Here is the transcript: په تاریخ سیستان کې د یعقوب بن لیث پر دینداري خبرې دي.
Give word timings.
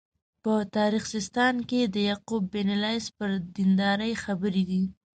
په 0.43 0.53
تاریخ 0.77 1.03
سیستان 1.13 1.55
کې 1.69 1.79
د 1.83 1.95
یعقوب 2.09 2.43
بن 2.53 2.69
لیث 2.83 3.05
پر 3.17 3.29
دینداري 3.55 4.13
خبرې 4.23 4.63
دي. 4.69 4.83